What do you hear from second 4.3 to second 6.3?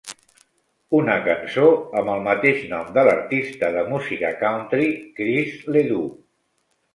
country Chris LeDoux.